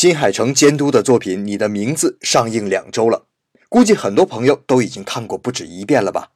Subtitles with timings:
[0.00, 3.26] 新海诚监督的作品《你的名字》上映两周了，
[3.68, 6.32] 估计很多朋友都已经看过不止一遍了吧？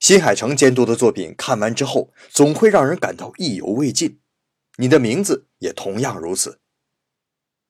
[0.00, 4.10] 新海诚监督的作品看完之后，总会让人感到意犹未尽。
[4.78, 6.58] 《你的名字》也同样如此。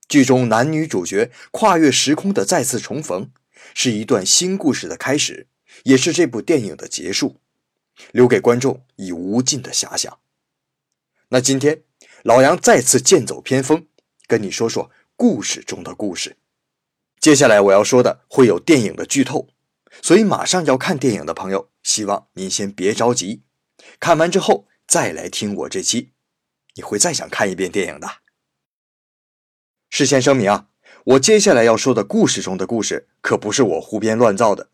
[0.08, 3.30] 剧中男女主角跨越时空的再次重逢，
[3.74, 5.48] 是一段新故事的开始，
[5.82, 7.36] 也是这部电影的结束，
[8.10, 10.18] 留给观众以无尽的遐想。
[11.28, 11.82] 那今天，
[12.22, 13.86] 老杨再次剑走偏锋，
[14.26, 16.36] 跟你说说故事中的故事。
[17.20, 19.48] 接下来我要说的会有电影的剧透，
[20.02, 23.42] 所以马上要看电影的朋友，希望您先别着急，
[23.98, 26.12] 看完之后再来听我这期，
[26.74, 28.08] 你会再想看一遍电影的。
[29.88, 30.68] 事先声明啊，
[31.04, 34.70] 我接下来要说的故事中的故事可不是我胡编乱造的，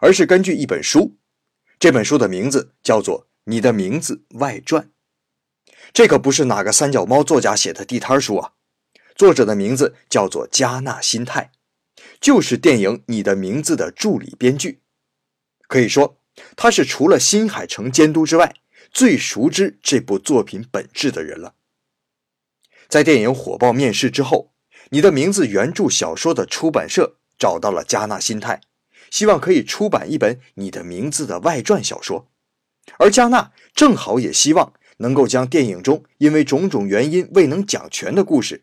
[0.00, 1.16] 而是根据一本书。
[1.78, 4.84] 这本书的名字叫做《你的名字外传》。
[5.92, 8.52] 这可不是哪个三脚猫作家写的地摊书啊！
[9.14, 11.52] 作者的名字叫做加纳新泰，
[12.20, 14.80] 就是电影《你的名字》的助理编剧。
[15.68, 16.18] 可以说，
[16.56, 18.54] 他是除了新海诚监督之外，
[18.90, 21.54] 最熟知这部作品本质的人了。
[22.88, 24.52] 在电影火爆面世之后。
[24.90, 28.60] 你的名字原著小说的出版社找到了加纳新泰，
[29.10, 32.28] 希望可以出版一本你的名字的外传小说，
[32.98, 38.62] 而加纳正好也希望能够将电影中因为种种原因未能讲全的故事，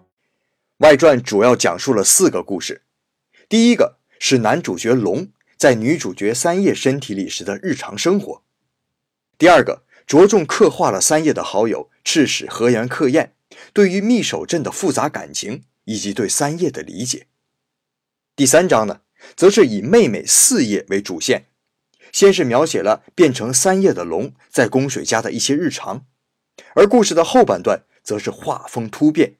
[0.81, 2.81] 外传主要讲述了四个故事。
[3.47, 8.41] 第一个是男主角龙在女主角三叶身体里时的日常生活。
[9.37, 13.35] 第二个着重刻画了三叶的好友赤使河原克彦。
[13.73, 17.27] 对于密守镇的复杂感情以及对三叶的理解。
[18.35, 19.01] 第三章呢，
[19.35, 21.45] 则是以妹妹四叶为主线，
[22.11, 26.07] 先是描写了变成三叶的龙在宫水家的一些日常，
[26.73, 29.35] 而故事的后半段则是画风突变，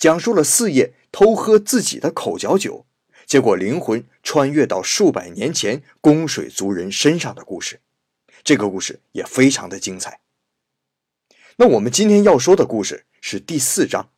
[0.00, 2.86] 讲述了四叶偷喝自己的口嚼酒，
[3.26, 7.82] 结果灵魂穿越到数百年前供水族人身上的故事。
[8.42, 10.20] 这个故事也非常的精彩。
[11.56, 13.04] 那我们今天要说的故事。
[13.22, 14.08] 是第四章，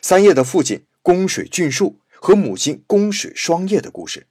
[0.00, 4.28] 三叶的父亲供水俊树和母亲供水双叶的故事。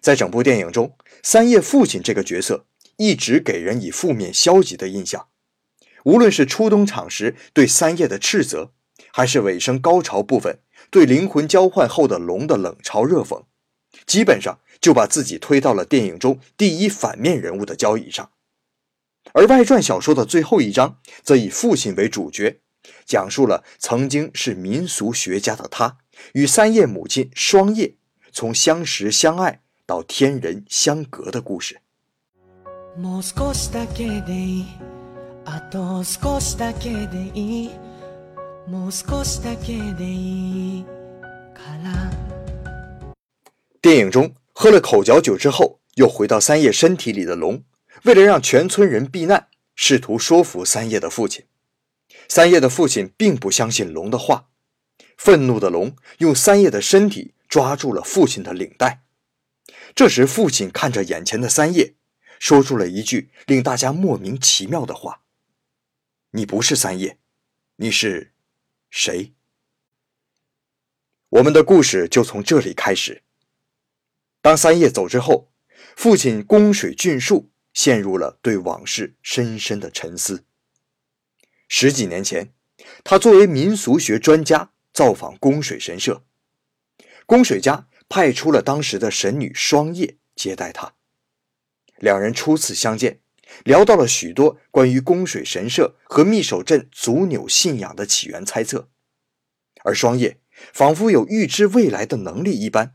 [0.00, 2.64] 在整部电影中，三叶父亲这个角色
[2.96, 5.28] 一直给人以负面消极的印象。
[6.04, 8.72] 无论是初登场时对三叶的斥责，
[9.12, 10.58] 还是尾声高潮部分
[10.90, 13.44] 对灵魂交换后的龙的冷嘲热讽，
[14.06, 18.30] 基本上就把自己推到了电影中第一反面人物的交椅上。
[19.32, 22.60] 而外传小说的最后一章，则以父亲为主角。
[23.04, 25.98] 讲述了曾经是民俗学家的他
[26.32, 27.96] 与三叶母亲双叶
[28.32, 31.80] 从相识相爱到天人相隔的故事。
[43.80, 47.64] 电影中喝了口嚼酒之后，又回到三叶身体里的龙，
[48.04, 51.46] 为了让全村人避难，试图说服三叶的父亲。
[52.28, 54.50] 三叶的父亲并不相信龙的话，
[55.16, 59.02] 愤怒的龙用三叶的身体抓住了父亲的领带。
[59.96, 61.94] 这时，父亲看着眼前的三叶，
[62.38, 65.22] 说出了一句令大家莫名其妙的话
[66.30, 67.18] ：“你不是三叶，
[67.76, 68.30] 你是
[68.90, 69.32] 谁？”
[71.30, 73.22] 我们的故事就从这里开始。
[74.42, 75.52] 当三叶走之后，
[75.96, 80.44] 父亲宫水俊树陷入了对往事深深的沉思。
[81.68, 82.52] 十几年前，
[83.04, 86.24] 他作为民俗学专家造访宫水神社，
[87.26, 90.96] 宫水家派出了当时的神女双叶接待他。
[91.96, 93.20] 两人初次相见，
[93.64, 98.88] 聊到了许多关于宫水神社和密守镇足纽信仰的起源猜测，
[99.84, 100.40] 而双叶
[100.72, 102.94] 仿佛有预知未来的能力一般，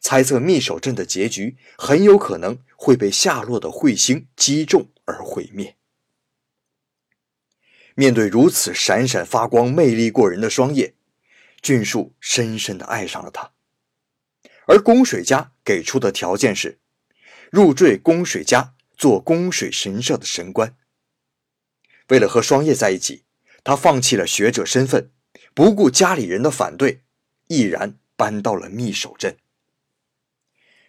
[0.00, 5.76] 猜测密守镇的结局很有可能会被下落的彗星击中而毁灭。
[7.94, 10.94] 面对如此闪闪发光、魅力过人的双叶，
[11.60, 13.52] 俊树深深的爱上了她。
[14.66, 16.78] 而宫水家给出的条件是，
[17.50, 20.76] 入赘宫水家做供水神社的神官。
[22.06, 23.24] 为了和双叶在一起，
[23.64, 25.10] 他放弃了学者身份，
[25.54, 27.02] 不顾家里人的反对，
[27.48, 29.36] 毅然搬到了密守镇。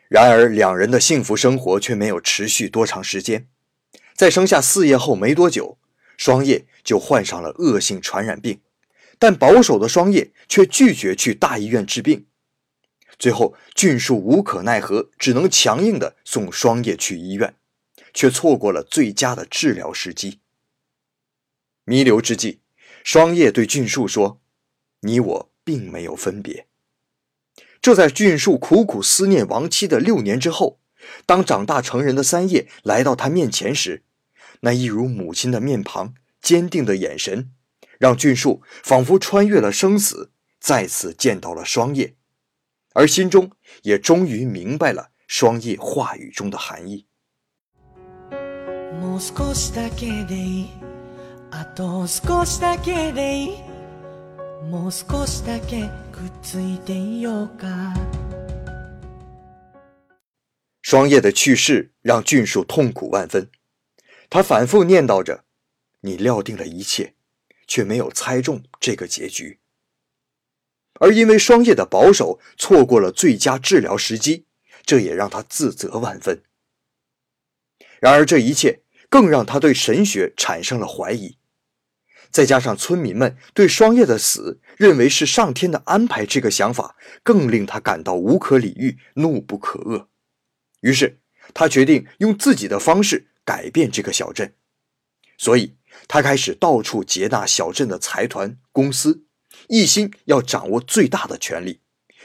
[0.10, 3.48] 然而，两人的幸福生活却没有持续多长时间。
[4.16, 5.80] 在生下四叶后没多久，
[6.16, 8.62] 双叶就患上了恶性传染病，
[9.18, 12.28] 但保守的双叶却拒绝去大医院治病。
[13.18, 17.56] 最后，俊树无可奈何，只能强硬地送双叶去医院，
[18.14, 20.40] 却错过了最佳的治疗时机。
[21.86, 22.62] 弥留之际，
[23.04, 24.40] 双叶对俊树说
[25.02, 26.68] ：“你我并没有分别。”
[27.82, 30.80] 这在俊树苦苦思念亡妻的六年之后，
[31.26, 34.04] 当长大成人的三叶来到他面前时，
[34.62, 37.52] 那一如母亲的面庞、坚定的眼神，
[38.00, 40.32] 让俊树仿佛穿越了生死，
[40.62, 42.16] 再次见到了双叶，
[42.94, 43.52] 而心中
[43.82, 47.08] 也终于明白了双叶话语中的含义。
[60.82, 63.52] 双叶的去世让俊树痛苦万分，
[64.30, 65.44] 他反复念叨着
[66.00, 67.16] ：“你料定了一切，
[67.68, 69.60] 却没有猜中这个结局。”
[71.02, 74.46] 而因为双叶的保守，错过了最佳治疗时机，
[74.86, 76.42] 这也让他自责万分。
[78.00, 78.83] 然而，这一切
[79.14, 81.38] 更让他对神学产生了怀疑。
[82.32, 90.08] 再加上村民们对双叶的死认为是上天的安排，这个想法更令他感到无可理喻、怒不可遏。
[90.82, 91.20] 于是，
[91.54, 94.56] 他决定用自己的方式改变这个小镇。
[95.38, 95.76] 所以，
[96.08, 99.26] 他开始到处接纳小镇的财团、公司，
[99.68, 101.82] 一心要掌握最大的权力，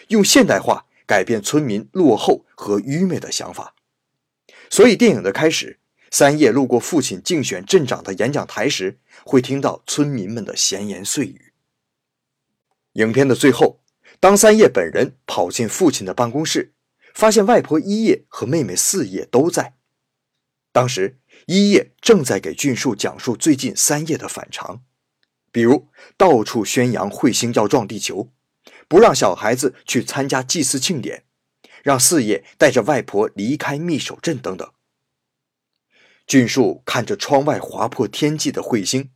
[0.08, 3.74] 用现代化改变村民落后和愚昧的想法。
[4.70, 5.80] 所以，电影的开始。
[6.10, 11.52] 三叶路过父亲竞选镇长的演讲台时，会听到村民们的闲言碎语。
[12.94, 13.80] 影片的最后，
[14.18, 16.72] 当三叶本人跑进父亲的办公室，
[17.14, 19.74] 发现外婆一叶和妹妹四叶都在。
[20.72, 24.82] 当时，一叶正在给俊树讲述最近三叶的反常，
[25.52, 28.30] 比如到处宣扬彗星要撞地球，
[28.88, 31.24] 不让小孩子去参加祭祀庆典，
[31.82, 34.72] 让四叶带着外婆离开密守镇等等。
[36.28, 39.10] 俊树看着窗外划破天际的彗星，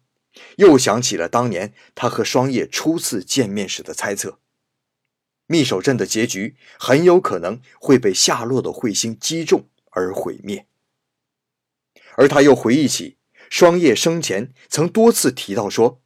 [0.56, 4.38] 又想起了当年他和双叶初次见面时的猜测：
[5.46, 10.66] 密守镇的结局很有可能会被下落的彗星击中而毁灭。
[12.16, 13.18] 而他又回忆起
[13.50, 16.00] 双叶生前曾多次提到说，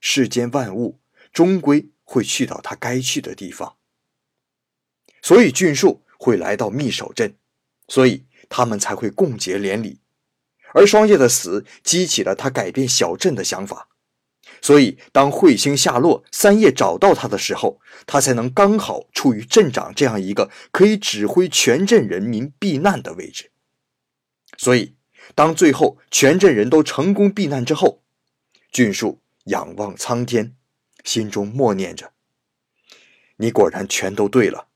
[0.00, 0.98] 世间万物
[1.32, 3.76] 终归会去到他该去的地方，
[5.22, 7.36] 所以俊树会来到密守镇，
[7.86, 10.00] 所以他们才会共结连理。
[10.72, 13.88] 而双叶的死激起了他改变小镇的想法，
[14.60, 23.50] 所以当彗星下落，三叶找到他的时候，他才能刚好处于镇长这样一个可以指挥全镇人民避难的位置。
[24.56, 24.94] 所以，
[25.34, 28.02] 当最后全镇人都成功避难之后，
[28.70, 30.54] 俊树仰望苍天，
[31.04, 32.12] 心中默念着
[33.36, 34.68] ：“你果然全都对了，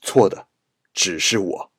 [0.00, 0.46] 错的
[0.94, 1.72] 只是我。”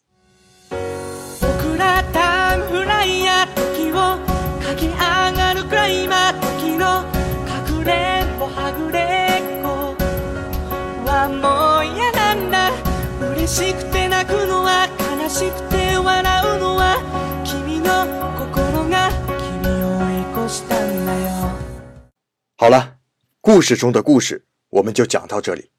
[22.55, 22.95] 好了，
[23.41, 25.69] 故事中的故事我们就讲到这里。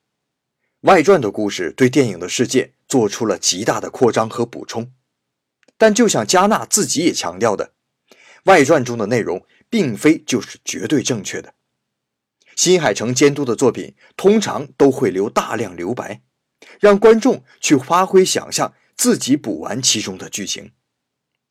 [0.82, 4.92] 外传的故事对电影的世界做出了极大的扩张和补充，
[5.78, 7.72] 但就像加纳自己也强调的，
[8.44, 11.54] 外传中的内容并非就是绝对正确的。
[12.54, 16.20] 新海诚监督的作品通常都会留大量留白。
[16.80, 20.72] 让观众去发挥想象，自己补完其中的剧情。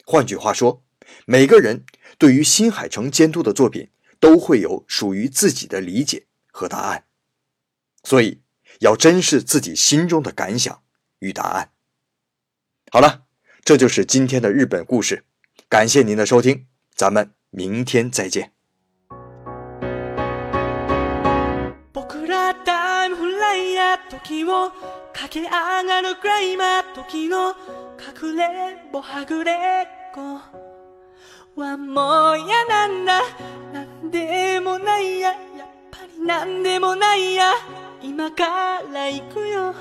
[0.06, 0.84] 换句话说，
[1.25, 1.86] 每个人
[2.20, 3.89] 对于新海诚监督的作品
[4.20, 7.06] 都会有属于自己的理解和答案，
[8.04, 8.42] 所以
[8.82, 10.84] 要珍视自己心中的感想
[11.20, 11.72] 与答案。
[12.92, 13.25] 好了，
[13.63, 15.24] 这就是今天的日本故事，
[15.70, 18.57] 感谢您的收听，咱们明天再见。
[24.10, 24.72] 時を
[25.13, 27.50] 駆け上がるくらい今時の
[28.00, 29.56] 隠れんぼはぐれっ
[30.13, 30.39] こ。
[31.60, 33.22] はもう嫌なんだ。
[33.74, 35.32] なんでもないや。
[35.32, 35.38] やっ
[35.89, 37.54] ぱりなんでもないや。
[38.01, 39.74] 今から行くよ。